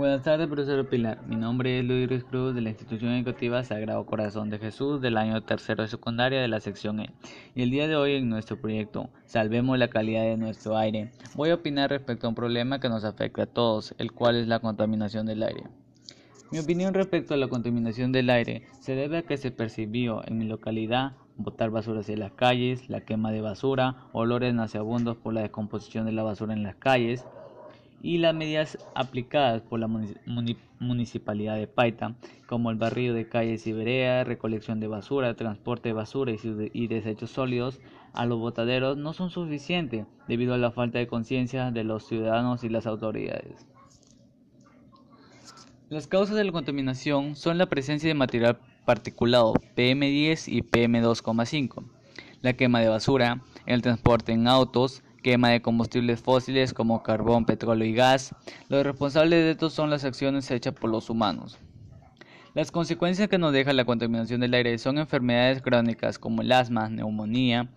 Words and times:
Buenas 0.00 0.22
tardes, 0.22 0.48
profesor 0.48 0.88
Pilar. 0.88 1.20
Mi 1.26 1.36
nombre 1.36 1.78
es 1.78 1.84
Luis 1.84 2.24
Cruz 2.24 2.54
de 2.54 2.62
la 2.62 2.70
Institución 2.70 3.12
Educativa 3.12 3.62
Sagrado 3.64 4.06
Corazón 4.06 4.48
de 4.48 4.58
Jesús 4.58 5.02
del 5.02 5.18
año 5.18 5.42
tercero 5.42 5.82
de 5.82 5.90
secundaria 5.90 6.40
de 6.40 6.48
la 6.48 6.60
sección 6.60 7.00
E. 7.00 7.10
Y 7.54 7.60
el 7.60 7.70
día 7.70 7.86
de 7.86 7.96
hoy 7.96 8.14
en 8.14 8.30
nuestro 8.30 8.58
proyecto 8.58 9.10
Salvemos 9.26 9.78
la 9.78 9.88
calidad 9.88 10.22
de 10.22 10.38
nuestro 10.38 10.78
aire, 10.78 11.10
voy 11.34 11.50
a 11.50 11.56
opinar 11.56 11.90
respecto 11.90 12.26
a 12.26 12.30
un 12.30 12.34
problema 12.34 12.80
que 12.80 12.88
nos 12.88 13.04
afecta 13.04 13.42
a 13.42 13.46
todos, 13.46 13.94
el 13.98 14.12
cual 14.12 14.36
es 14.36 14.48
la 14.48 14.60
contaminación 14.60 15.26
del 15.26 15.42
aire. 15.42 15.64
Mi 16.50 16.60
opinión 16.60 16.94
respecto 16.94 17.34
a 17.34 17.36
la 17.36 17.48
contaminación 17.48 18.10
del 18.10 18.30
aire 18.30 18.62
se 18.80 18.94
debe 18.94 19.18
a 19.18 19.22
que 19.24 19.36
se 19.36 19.50
percibió 19.50 20.26
en 20.26 20.38
mi 20.38 20.46
localidad 20.46 21.12
botar 21.36 21.68
basura 21.68 22.00
hacia 22.00 22.16
las 22.16 22.32
calles, 22.32 22.88
la 22.88 23.02
quema 23.02 23.32
de 23.32 23.42
basura, 23.42 23.96
olores 24.12 24.54
nauseabundos 24.54 25.18
por 25.18 25.34
la 25.34 25.42
descomposición 25.42 26.06
de 26.06 26.12
la 26.12 26.22
basura 26.22 26.54
en 26.54 26.62
las 26.62 26.76
calles, 26.76 27.26
y 28.02 28.18
las 28.18 28.34
medidas 28.34 28.78
aplicadas 28.94 29.62
por 29.62 29.78
la 29.80 29.88
municipalidad 30.78 31.56
de 31.56 31.66
Paita, 31.66 32.14
como 32.46 32.70
el 32.70 32.76
barrido 32.76 33.14
de 33.14 33.28
calles 33.28 33.66
y 33.66 33.72
veredas, 33.72 34.26
recolección 34.26 34.80
de 34.80 34.86
basura, 34.86 35.34
transporte 35.34 35.90
de 35.90 35.92
basura 35.94 36.32
y 36.32 36.86
desechos 36.86 37.30
sólidos 37.30 37.80
a 38.12 38.26
los 38.26 38.38
botaderos, 38.38 38.96
no 38.96 39.12
son 39.12 39.30
suficientes 39.30 40.06
debido 40.28 40.54
a 40.54 40.58
la 40.58 40.70
falta 40.70 40.98
de 40.98 41.06
conciencia 41.06 41.70
de 41.70 41.84
los 41.84 42.06
ciudadanos 42.06 42.64
y 42.64 42.68
las 42.68 42.86
autoridades. 42.86 43.66
Las 45.90 46.06
causas 46.06 46.36
de 46.36 46.44
la 46.44 46.52
contaminación 46.52 47.34
son 47.34 47.58
la 47.58 47.66
presencia 47.66 48.08
de 48.08 48.14
material 48.14 48.58
particulado 48.84 49.54
PM10 49.76 50.44
y 50.46 50.62
PM2,5, 50.62 51.84
la 52.42 52.52
quema 52.52 52.80
de 52.80 52.88
basura, 52.88 53.42
el 53.66 53.82
transporte 53.82 54.32
en 54.32 54.46
autos, 54.46 55.02
quema 55.22 55.50
de 55.50 55.62
combustibles 55.62 56.20
fósiles 56.20 56.72
como 56.74 57.02
carbón, 57.02 57.44
petróleo 57.44 57.86
y 57.86 57.94
gas. 57.94 58.34
Los 58.68 58.84
responsables 58.84 59.44
de 59.44 59.50
esto 59.52 59.70
son 59.70 59.90
las 59.90 60.04
acciones 60.04 60.50
hechas 60.50 60.74
por 60.74 60.90
los 60.90 61.10
humanos. 61.10 61.58
Las 62.52 62.72
consecuencias 62.72 63.28
que 63.28 63.38
nos 63.38 63.52
deja 63.52 63.72
la 63.72 63.84
contaminación 63.84 64.40
del 64.40 64.54
aire 64.54 64.76
son 64.78 64.98
enfermedades 64.98 65.62
crónicas 65.62 66.18
como 66.18 66.42
el 66.42 66.50
asma, 66.50 66.88
neumonía, 66.88 67.68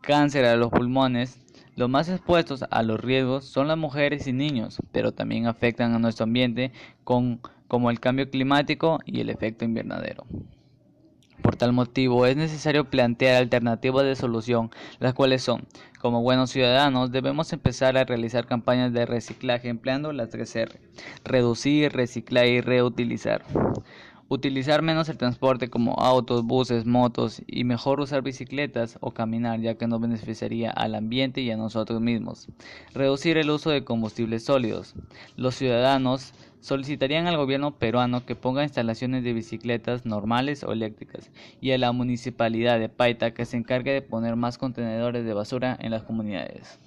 cáncer 0.00 0.44
a 0.44 0.56
los 0.56 0.70
pulmones. 0.70 1.40
Los 1.74 1.88
más 1.88 2.08
expuestos 2.08 2.64
a 2.70 2.82
los 2.82 3.00
riesgos 3.00 3.44
son 3.44 3.66
las 3.66 3.78
mujeres 3.78 4.26
y 4.28 4.32
niños, 4.32 4.78
pero 4.92 5.12
también 5.12 5.46
afectan 5.46 5.94
a 5.94 5.98
nuestro 5.98 6.24
ambiente 6.24 6.72
con, 7.02 7.40
como 7.66 7.90
el 7.90 7.98
cambio 7.98 8.30
climático 8.30 9.00
y 9.04 9.20
el 9.20 9.30
efecto 9.30 9.64
invernadero. 9.64 10.24
Por 11.42 11.56
tal 11.56 11.72
motivo 11.72 12.26
es 12.26 12.36
necesario 12.36 12.90
plantear 12.90 13.36
alternativas 13.36 14.04
de 14.04 14.16
solución, 14.16 14.70
las 14.98 15.14
cuales 15.14 15.42
son, 15.42 15.66
como 16.00 16.22
buenos 16.22 16.50
ciudadanos, 16.50 17.12
debemos 17.12 17.52
empezar 17.52 17.98
a 17.98 18.04
realizar 18.04 18.46
campañas 18.46 18.92
de 18.92 19.06
reciclaje 19.06 19.68
empleando 19.68 20.12
las 20.12 20.30
3R, 20.30 20.78
reducir, 21.24 21.92
reciclar 21.92 22.46
y 22.46 22.60
reutilizar. 22.60 23.44
Utilizar 24.32 24.80
menos 24.80 25.08
el 25.08 25.18
transporte 25.18 25.68
como 25.68 25.94
autos, 25.98 26.44
buses, 26.44 26.86
motos 26.86 27.42
y 27.48 27.64
mejor 27.64 27.98
usar 27.98 28.22
bicicletas 28.22 28.96
o 29.00 29.10
caminar 29.10 29.60
ya 29.60 29.74
que 29.74 29.88
nos 29.88 30.00
beneficiaría 30.00 30.70
al 30.70 30.94
ambiente 30.94 31.40
y 31.40 31.50
a 31.50 31.56
nosotros 31.56 32.00
mismos. 32.00 32.46
Reducir 32.94 33.38
el 33.38 33.50
uso 33.50 33.70
de 33.70 33.82
combustibles 33.82 34.44
sólidos. 34.44 34.94
Los 35.36 35.56
ciudadanos 35.56 36.32
solicitarían 36.60 37.26
al 37.26 37.36
gobierno 37.36 37.78
peruano 37.78 38.24
que 38.24 38.36
ponga 38.36 38.62
instalaciones 38.62 39.24
de 39.24 39.32
bicicletas 39.32 40.04
normales 40.06 40.62
o 40.62 40.72
eléctricas 40.72 41.30
y 41.60 41.72
a 41.72 41.78
la 41.78 41.92
municipalidad 41.92 42.78
de 42.78 42.88
Paita 42.88 43.32
que 43.32 43.44
se 43.44 43.56
encargue 43.56 43.92
de 43.92 44.02
poner 44.02 44.36
más 44.36 44.58
contenedores 44.58 45.24
de 45.24 45.34
basura 45.34 45.76
en 45.80 45.90
las 45.90 46.02
comunidades. 46.02 46.78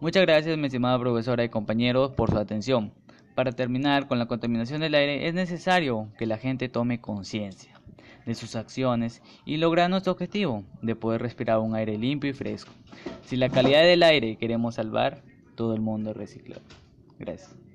Muchas 0.00 0.22
gracias 0.22 0.58
mi 0.58 0.66
estimada 0.66 0.98
profesora 0.98 1.44
y 1.44 1.48
compañeros 1.48 2.12
por 2.12 2.30
su 2.30 2.38
atención. 2.38 2.92
Para 3.34 3.52
terminar 3.52 4.08
con 4.08 4.18
la 4.18 4.26
contaminación 4.26 4.80
del 4.80 4.94
aire 4.94 5.28
es 5.28 5.34
necesario 5.34 6.08
que 6.18 6.26
la 6.26 6.38
gente 6.38 6.68
tome 6.68 7.00
conciencia 7.00 7.80
de 8.26 8.34
sus 8.34 8.56
acciones 8.56 9.22
y 9.44 9.56
lograr 9.56 9.88
nuestro 9.88 10.12
objetivo 10.12 10.64
de 10.82 10.96
poder 10.96 11.22
respirar 11.22 11.58
un 11.58 11.74
aire 11.74 11.96
limpio 11.96 12.30
y 12.30 12.34
fresco. 12.34 12.72
Si 13.24 13.36
la 13.36 13.48
calidad 13.48 13.82
del 13.82 14.02
aire 14.02 14.36
queremos 14.36 14.74
salvar, 14.74 15.22
todo 15.54 15.74
el 15.74 15.80
mundo 15.80 16.12
reciclar. 16.12 16.60
Gracias. 17.18 17.69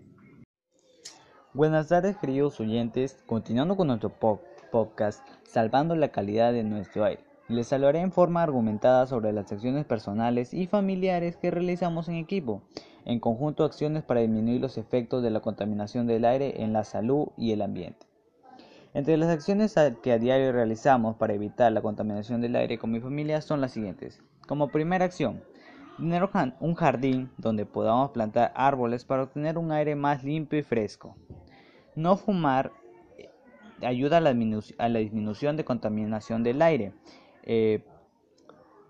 Buenas 1.56 1.88
tardes 1.88 2.18
queridos 2.18 2.60
oyentes, 2.60 3.24
continuando 3.26 3.78
con 3.78 3.88
nuestro 3.88 4.10
podcast 4.10 5.26
Salvando 5.46 5.96
la 5.96 6.10
calidad 6.10 6.52
de 6.52 6.66
nuestro 6.66 7.06
aire. 7.06 7.24
Les 7.48 7.72
hablaré 7.72 8.02
en 8.02 8.12
forma 8.12 8.44
argumentada 8.44 9.08
sobre 9.08 9.32
las 9.32 9.50
acciones 9.54 9.86
personales 9.86 10.54
y 10.54 10.68
familiares 10.68 11.38
que 11.38 11.52
realizamos 11.52 12.10
en 12.10 12.16
equipo, 12.16 12.62
en 13.06 13.22
conjunto 13.22 13.64
acciones 13.64 14.04
para 14.04 14.20
disminuir 14.20 14.60
los 14.60 14.78
efectos 14.78 15.24
de 15.24 15.30
la 15.30 15.40
contaminación 15.40 16.08
del 16.08 16.26
aire 16.26 16.62
en 16.62 16.74
la 16.74 16.84
salud 16.84 17.30
y 17.38 17.54
el 17.54 17.62
ambiente. 17.62 18.06
Entre 18.94 19.16
las 19.16 19.30
acciones 19.30 19.76
que 20.04 20.12
a 20.12 20.20
diario 20.20 20.52
realizamos 20.52 21.16
para 21.16 21.36
evitar 21.36 21.72
la 21.72 21.82
contaminación 21.82 22.42
del 22.42 22.58
aire 22.58 22.78
con 22.78 22.92
mi 22.92 23.00
familia 23.00 23.40
son 23.40 23.62
las 23.62 23.72
siguientes. 23.72 24.22
Como 24.46 24.68
primera 24.68 25.06
acción, 25.06 25.42
tener 25.96 26.28
un 26.60 26.76
jardín 26.76 27.32
donde 27.38 27.66
podamos 27.66 28.12
plantar 28.12 28.52
árboles 28.56 29.06
para 29.06 29.24
obtener 29.24 29.58
un 29.58 29.72
aire 29.72 29.96
más 29.96 30.22
limpio 30.26 30.60
y 30.60 30.64
fresco. 30.64 31.16
No 31.96 32.18
fumar 32.18 32.72
eh, 33.18 33.30
ayuda 33.86 34.18
a 34.18 34.22
la, 34.22 35.00
disminución 35.00 35.58
de 35.58 35.66
contaminación 35.66 36.44
del 36.44 36.62
aire, 36.62 36.94
eh, 37.44 37.84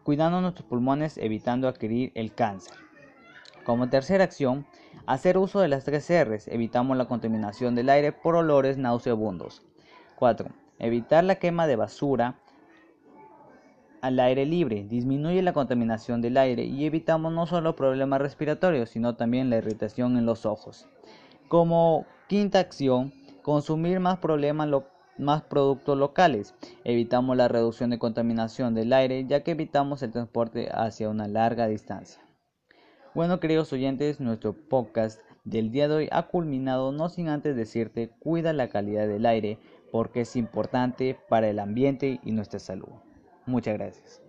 cuidando 0.03 0.41
nuestros 0.41 0.67
pulmones 0.67 1.17
evitando 1.17 1.67
adquirir 1.67 2.11
el 2.15 2.33
cáncer. 2.33 2.75
Como 3.63 3.89
tercera 3.89 4.23
acción, 4.23 4.65
hacer 5.07 5.37
uso 5.37 5.59
de 5.59 5.67
las 5.67 5.83
tres 5.85 6.07
R's, 6.09 6.47
evitamos 6.47 6.97
la 6.97 7.05
contaminación 7.05 7.73
del 7.75 7.89
aire 7.89 8.11
por 8.11 8.35
olores 8.35 8.77
nauseabundos. 8.77 9.63
4. 10.15 10.49
Evitar 10.79 11.23
la 11.23 11.35
quema 11.35 11.67
de 11.67 11.75
basura 11.75 12.39
al 14.01 14.19
aire 14.19 14.45
libre, 14.45 14.85
disminuye 14.87 15.41
la 15.41 15.53
contaminación 15.53 16.21
del 16.21 16.37
aire 16.37 16.63
y 16.63 16.85
evitamos 16.85 17.33
no 17.33 17.47
solo 17.47 17.75
problemas 17.75 18.21
respiratorios, 18.21 18.89
sino 18.89 19.15
también 19.15 19.49
la 19.49 19.57
irritación 19.57 20.17
en 20.17 20.27
los 20.27 20.45
ojos. 20.45 20.87
Como 21.55 22.05
quinta 22.27 22.59
acción, 22.59 23.13
consumir 23.41 24.01
más, 24.01 24.19
más 25.17 25.41
productos 25.43 25.97
locales. 25.97 26.53
Evitamos 26.83 27.37
la 27.37 27.47
reducción 27.47 27.89
de 27.91 27.97
contaminación 27.97 28.75
del 28.75 28.91
aire 28.91 29.25
ya 29.25 29.41
que 29.41 29.51
evitamos 29.51 30.03
el 30.03 30.11
transporte 30.11 30.67
hacia 30.73 31.07
una 31.07 31.29
larga 31.29 31.67
distancia. 31.67 32.21
Bueno, 33.13 33.39
queridos 33.39 33.71
oyentes, 33.71 34.19
nuestro 34.19 34.51
podcast 34.51 35.21
del 35.45 35.71
día 35.71 35.87
de 35.87 35.95
hoy 35.95 36.09
ha 36.11 36.23
culminado 36.27 36.91
no 36.91 37.07
sin 37.07 37.29
antes 37.29 37.55
decirte 37.55 38.09
cuida 38.19 38.51
la 38.51 38.67
calidad 38.67 39.07
del 39.07 39.25
aire 39.25 39.57
porque 39.93 40.21
es 40.21 40.35
importante 40.35 41.17
para 41.29 41.47
el 41.47 41.59
ambiente 41.59 42.19
y 42.21 42.33
nuestra 42.33 42.59
salud. 42.59 42.89
Muchas 43.45 43.75
gracias. 43.75 44.24